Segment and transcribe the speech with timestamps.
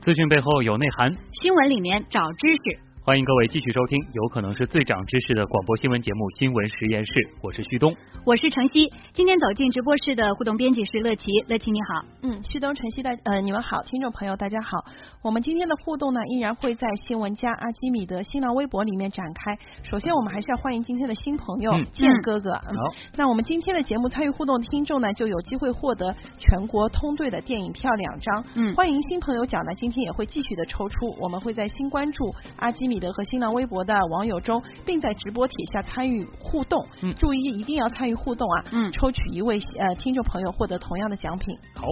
[0.00, 2.89] 资讯背后有内涵，新闻里面找知识。
[3.10, 7.10] 欢迎各位继续收听，有可能是最长知识的广播新闻节目《新闻实验室》，
[7.42, 7.92] 我是旭东，
[8.24, 8.86] 我是晨曦。
[9.12, 12.06] 今天走进直播室的互动编辑是乐琪，乐琪你好。
[12.22, 14.86] 嗯，旭东、晨曦大呃，你们好，听众朋友大家好。
[15.24, 19.58] 我们今天的互动呢，依然会在新闻加阿基米德新浪微博里面展开。
[19.82, 22.52] 首先，我们还是要欢迎今天的新朋友、嗯、建哥哥。
[22.52, 28.44] 好、嗯，那我们今天的节目参与互动的听众呢，就有机会获得全国通兑的电影票两张。
[28.54, 36.78] 嗯，欢迎新朋友奖呢，今天也会继续的抽出，我们会在新关注阿基米德和新浪微博的网友中，并在直播帖下参与互动。
[37.02, 38.64] 嗯，注意一定要参与互动啊！
[38.72, 41.56] 嗯，抽取一位呃听众朋友获得同样的奖品。
[41.74, 41.86] 好，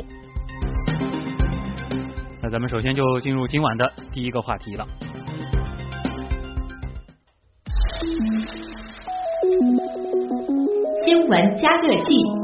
[2.43, 4.87] 那咱们首先就进入今晚的第一个话题了。
[11.05, 12.38] 新闻加热器。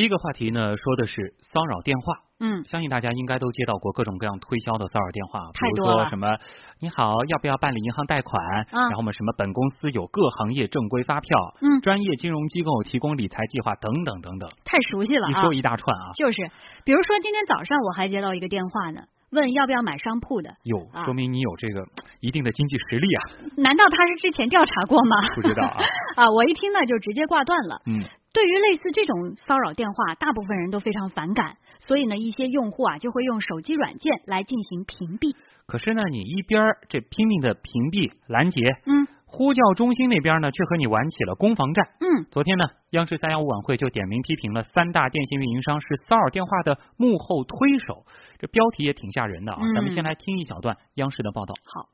[0.00, 2.14] 第一个话题呢，说的是骚扰电话。
[2.40, 6.38] 嗯，相信大家应该都接到过各种各样推销的骚扰电话，太比如说什么
[6.80, 8.40] 你好，要不要办理银行贷款？
[8.72, 11.28] 嗯、然后我们什么本公司有各行业正规发票，
[11.60, 14.48] 嗯，专业金融机构提供理财计划等等等等。
[14.64, 15.30] 太熟悉了啊！
[15.30, 16.16] 一说一大串啊。
[16.16, 16.50] 就是，
[16.86, 20.56] 比如说今天早上我还接到一个电话呢，问要不要买商铺的。
[20.62, 21.84] 有，说明你有这个
[22.20, 23.20] 一定的经济实力啊。
[23.58, 25.16] 难道他是之前调查过吗？
[25.34, 25.76] 不知道啊。
[26.16, 27.82] 啊，我一听呢就直接挂断了。
[27.84, 28.02] 嗯。
[28.32, 35.34] 对于类似这种骚扰电话，大部分人都非常反感，所以呢，一些用户啊就会用手机软件来进行屏蔽。
[35.66, 41.86] 可是呢，你一边这拼命的屏蔽拦截，嗯，呼叫中心那边呢却和你玩起了攻防战。
[42.00, 48.04] 嗯，昨天呢，央视三幺五晚会就点名批评了三大电信运营商是骚扰电话的幕后推手，
[48.38, 49.58] 这标题也挺吓人的啊。
[49.60, 51.54] 嗯、咱们先来听一小段央视的报道。
[51.64, 51.88] 好。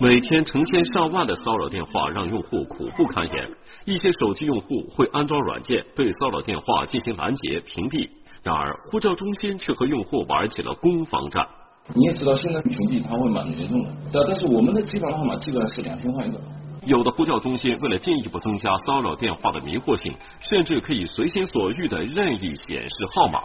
[0.00, 3.50] 每天成千上万的骚扰电话让用户苦不堪言，
[3.84, 8.08] 一些手机用户会安装软件对骚扰电话进行拦截、屏蔽。
[8.44, 11.44] 然而，呼叫中心却和用户玩起了攻防战。
[11.94, 16.38] 你也知道，现在屏蔽它会蛮严重的，但但是我们的基本号码基本上是两天换一个。
[16.86, 23.40] 有的呼叫中心为了进一步增加骚扰电话的迷惑性，甚至可以随心所欲的任意显示号码。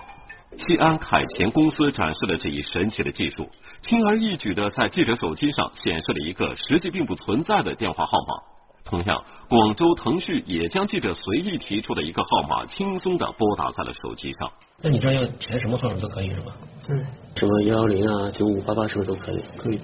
[0.57, 3.49] 西安凯前公司展示了这一神奇的技术，
[3.81, 8.53] 轻而易举的在记者手机上显示了一个实际并不存在的电话号码。
[8.85, 14.51] 同样，广州腾讯也将记者随意提出的一个号码轻松的拨打在了手机上。
[14.81, 16.51] 那你这样要填什么号码都可以是吧？
[16.89, 19.41] 嗯，什么幺幺零啊、九五八八是不是都可以？
[19.57, 19.79] 可以。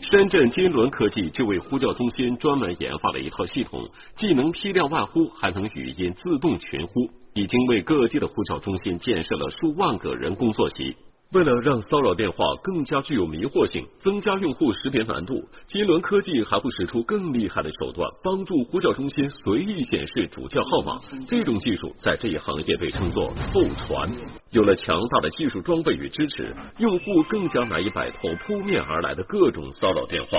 [0.00, 7.08] 深圳金轮科技就为呼叫中心专门研发了一套系统，既能批量外呼，还能语音自动群呼。
[7.36, 10.96] 已经为各地的呼叫中心建设了数万个人工坐席。
[11.32, 21.00] 为了让骚扰电话更加具有迷惑性，增加用户识别难度，金轮科技还会使出更厉害的手段，帮助呼叫中心随意显示主叫号码。
[21.26, 24.10] 这种技术在这一行业被称作后传。
[24.50, 30.38] 有了强大的技术装备与支持，用户更加难以摆脱扑面而来的各种骚扰电话。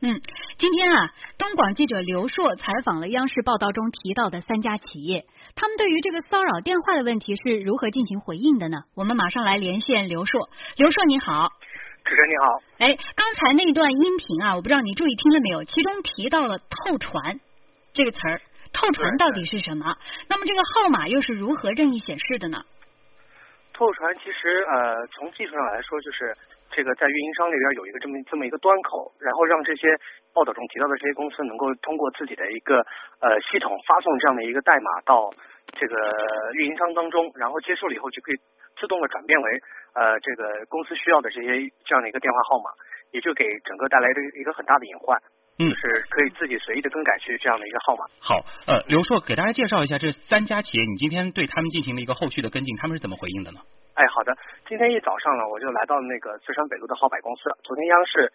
[0.00, 0.20] 嗯，
[0.58, 5.26] 今天啊，东广记者刘硕采访了央视报道中提到的三家企业，
[5.56, 8.82] 他们对于这个骚扰电话的问题是如何进行回应的呢？
[8.94, 10.48] 我们马上来连线刘硕。
[10.76, 11.48] 刘硕你好，
[12.04, 12.62] 主持人你好。
[12.78, 17.40] 哎，刚才那段音频啊，我不知道你注意听了没有，其中提到了透传
[17.92, 18.40] 这个词儿，
[18.72, 19.96] 透传到底是什么？
[20.28, 22.62] 那么这个号码又是如何任意显示的呢？
[23.74, 26.36] 透传其实呃，从技术上来说就是。
[26.78, 29.90] 这个在运营商那边有一个这么这么一个端口，然后让这些
[30.30, 32.78] 报道中提到的这些公司能够通过自己的一个
[33.18, 35.26] 呃系统发送这样的一个代码到
[35.74, 35.98] 这个
[36.54, 38.38] 运营商当中，然后接受了以后就可以
[38.78, 39.50] 自动的转变为
[39.98, 42.70] 呃这个公司需要的这些这样的一个电话号码，
[43.10, 45.18] 也就给整个带来的一个很大的隐患。
[45.58, 48.04] 嗯，就是可以自己随意的更改去这样的一个号码。
[48.20, 48.38] 好，
[48.68, 53.58] 呃，刘硕给大家介绍一下这三家企业，你今天对他们进行了一个后续的跟进，他们是怎么回应的呢？
[53.98, 54.30] 哎，好的，
[54.68, 57.50] 今天一早上呢，我就来到那个四川北路的号百公司。
[57.64, 58.30] 昨天央视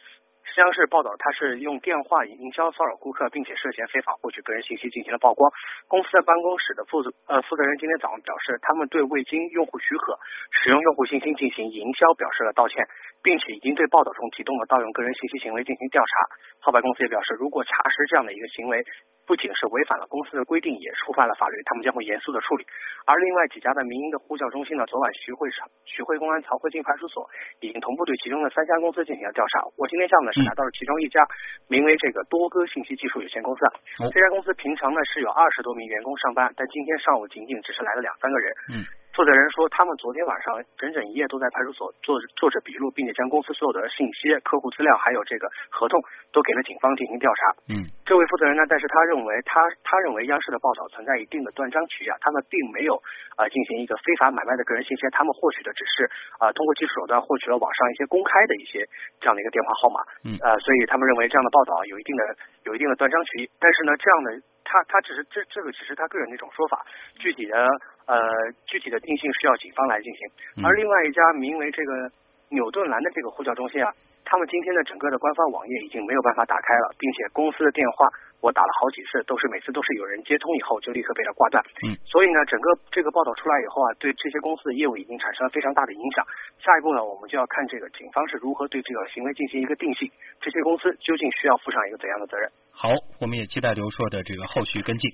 [0.59, 5.49] 央视报道，他是用电话营销骚扰顾客，并且涉嫌非法获取个人信息进行了曝光。
[5.87, 10.19] 公司的办公室的负责呃负责人今天早上表示，他们对未经用户许可
[10.51, 12.83] 使用用户信息进行营销表示了道歉，
[13.23, 16.11] 并且已经对报道中提供的盗用个人信息行为进行调查。
[16.59, 18.83] 号牌公司也表示，如果查实这样的一个行为，
[19.25, 22.65] 不仅是违反了公司的规定，也触犯了法律，他们将会严肃的处理。
[23.05, 27.29] 而另外几家的民营的呼叫中心呢，昨晚徐汇上徐汇公安曹河泾派出所
[27.59, 29.63] 已经同步对其中的三家公司进行了调查。
[29.77, 31.25] 我今天下午呢是查到了其中一家，
[31.67, 33.65] 名为这个多哥信息技术有限公司。
[34.11, 38.53] 这家公司平常呢是有二十多名员工上班，但今天上午仅仅只是来了两三个人。
[38.71, 38.85] 嗯。
[39.13, 46.01] 负责人说，他们昨天晚上整整一夜都在派出所做做着笔录，并且将公司所有的信息、客户资料还有这个合同
[46.33, 47.41] 都给了警方进行调查。
[47.69, 52.97] 嗯，这位负责人呢，但是他认为他他认为央视的报道存在一定的断章取义啊，他们并没有
[53.37, 56.09] 啊进行一个非法买卖的个人信息，他们获取的只是
[56.41, 58.81] 啊通过技术手段获取了网上一些公开的一些
[59.21, 60.01] 这样的一个电话号码。
[60.25, 62.23] 嗯，呃，所以他们认为这样的报道有一定的
[62.65, 63.49] 有一定的断章取义。
[63.61, 66.81] 但是呢，这样的他他只是这这个只是他个人的一种说法，
[67.21, 67.69] 具体的。
[68.05, 68.19] 呃，
[68.65, 70.65] 具体的定性需要警方来进行。
[70.65, 72.11] 而另外一家名为这个
[72.49, 73.93] 纽顿兰的这个呼叫中心啊，
[74.25, 78.07] 他们今天的整个的官方网页已经没有办法打开了，并且公司的电话
[78.41, 81.63] 我打了好几次，都是每次都是有人接通以后就立刻被他挂断。
[81.87, 86.25] 嗯，所以呢，整个这个报道出来以后啊，对这些公司的业务已经产生了非常大的影响。
[86.59, 90.11] 下一步呢，我们就要看这个警方是如何对这个行为进行一个定性，
[90.41, 92.51] 这些公司究竟需要负上一个怎样的责任？
[92.71, 92.89] 好，
[93.21, 95.09] 我们也期待刘硕的这个后续跟进。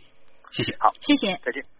[0.51, 0.75] 谢谢。
[0.79, 1.78] 好，谢谢，再见。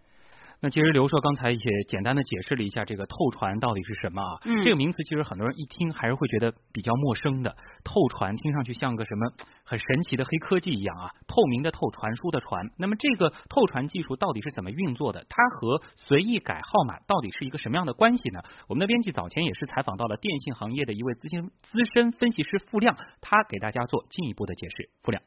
[0.62, 1.58] 那其实刘硕刚才也
[1.88, 4.40] 简单的解释了一下这个透传到底是什么啊？
[4.44, 7.56] 嗯，这个名词其实很多人一听还是会觉得比较陌生的。
[7.86, 9.32] 透传听上去像个什么
[9.64, 12.72] 很神奇的黑科技一样啊，透明的透，传输的传。
[12.78, 15.26] 那么这个透传技术到底是怎么运作的？
[15.30, 18.42] 它和随意改号码到底是一个什么样的关系呢？
[18.68, 24.90] 我们的编辑早前也是采访到了电信行业的一位资深资深分析师付亮，他给大家做进一步的解释。
[25.04, 25.24] 付亮。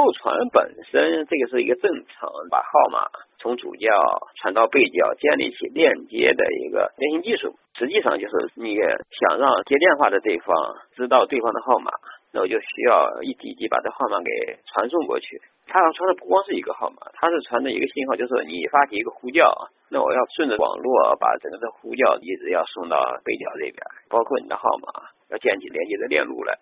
[0.00, 3.04] 透传本身这个是一个正常把号码
[3.36, 3.92] 从主叫
[4.40, 7.52] 传到被叫，建立起链接的一个电信技术。
[7.76, 10.56] 实际上就是你想让接电话的对方
[10.96, 11.92] 知道对方的号码，
[12.32, 14.30] 那我就需要一滴滴把这号码给
[14.72, 15.36] 传送过去。
[15.66, 19.52] 它传的不光是一个号码，它是传的一个信号，就是你发起一个呼叫，
[19.90, 23.76] 那我要顺着网络把整个的呼叫一直要送到被叫这边，
[24.08, 24.88] 包括你的号码
[25.28, 26.56] 要建起连接的链路来。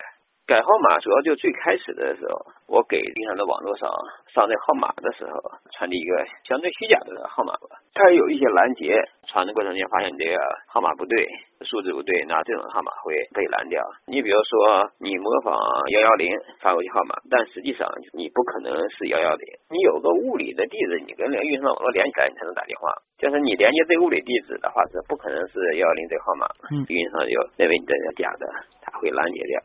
[0.48, 2.40] 改号码主要就最开始的时候，
[2.72, 3.84] 我给平常的网络上
[4.32, 5.36] 上这号码的时候，
[5.76, 7.76] 传递一个相对虚假的号码吧。
[7.92, 8.96] 它有一些拦截，
[9.28, 10.40] 传的过程中发现你这个
[10.72, 11.28] 号码不对，
[11.68, 13.84] 数字不对，那这种号码会被拦掉。
[14.06, 15.52] 你比如说，你模仿
[15.92, 16.32] 幺幺零
[16.64, 17.84] 发过去号码，但实际上
[18.16, 22.88] 你不可能是幺幺零，你有个物理的地址，你跟那个运算网络连起来，你才能打电话。
[23.20, 26.48] 就是你连接这个物理地址的话，是不可能是幺幺零这个号码，
[26.88, 28.48] 运营商就认为你这是假的，
[28.80, 29.60] 它会拦截掉。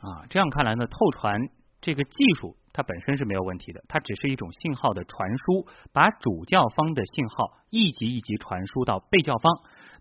[0.00, 1.40] 啊，这样看来呢，透传
[1.80, 9.52] 这个技术它本身是没有问题的，它只是一种信号的传输，把主教方的信号一级一级传输到被教方。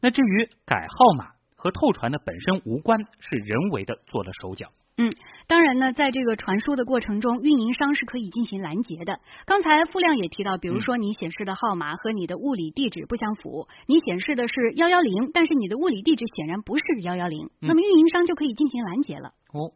[0.02, 4.70] 那至于改号码和透传的本身无关，是人为的做了手脚。
[5.00, 5.12] 嗯，
[5.46, 9.20] 当然呢，在这个传输的过程中，运营商是可以进行拦截的。
[9.46, 19.34] 刚才付亮也提到，比如说你显示的号码和你的物理地址不相符，你显示的是幺幺零，但是你的物理地址显然不是幺幺零，那么运营商就可以进行拦截了。
[19.54, 19.72] 哦，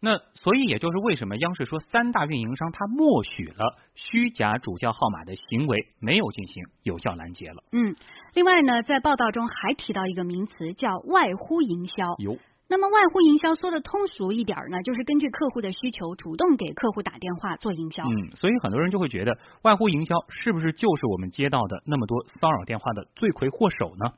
[0.00, 7.62] 那所以也就是为什么央视说三大运营商他默许了虚假主叫号码的行为，没有进行有效拦截了。
[7.72, 7.94] 嗯，
[8.34, 12.04] 另外呢，在报道中还提到一个名词叫外呼营销。
[12.18, 12.38] 有。
[12.72, 18.04] 那么外呼营销说的通俗一点呢，就是根据客户的需求，主动给客户打电话做营销。
[18.04, 24.12] 嗯，所以很多人就会觉得，外呼营销是不是就是我们接到的那么多骚扰电话的罪魁祸首呢？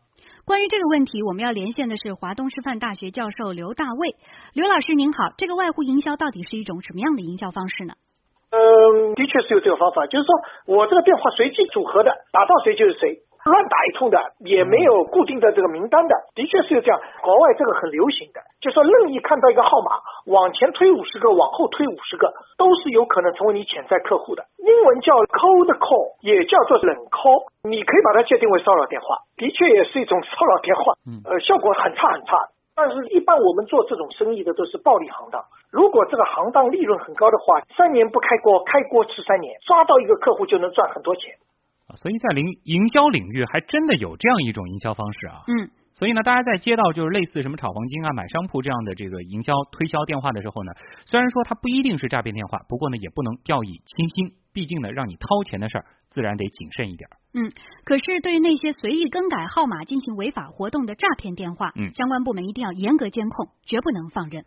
[0.44, 4.16] 关于这个问题，我们要连线的是华东师范大学教授刘大卫。
[4.54, 7.94] 刘老师您好，这个外呼营销到底是一种什么样的营销方式呢？
[8.50, 10.34] 嗯，的确是有这个方法，就是说
[10.66, 13.22] 我这个电话随机组合的，打到谁就是谁。
[13.44, 17.00] 乱打一通的，也没有固定的这个名单的，的确是有这样。
[17.22, 24.44] 国外这个很流行的，就说任意看到一个号码，往前推五十个，往后推五十个，都是有可能成为你潜在客户的。
[24.58, 30.94] 英文叫 cold call，也叫做冷 call，你可以把它界定为骚扰电话，的确也是一种骚扰电话。
[31.26, 32.48] 呃，效果很差很差。
[32.74, 35.44] 但是，一般我们做这种生意的都是暴利行当。
[35.70, 41.34] 如果这个行当利润很高的话，三年不开锅，开锅吃三年，抓到一个客户就能赚很多钱。
[41.96, 45.42] 所以在营营销领域还真的有这样一种营销方式啊。
[45.46, 45.70] 嗯。
[45.94, 50.72] 所以呢，大家在接到就是类似什么炒黄金啊、买商铺这样的这个营销推销电话的时候呢，
[51.04, 54.32] 虽然说它不一定是诈骗电话，不过呢也不能掉以轻心。
[54.54, 57.08] 毕竟呢，让你掏钱的事儿，自然得谨慎一点。
[57.34, 57.52] 嗯。
[57.84, 64.44] 可是对于那些随意更改号码进行违法活动的诈骗电话，嗯，相关部门一定要严格监控，绝不能放任。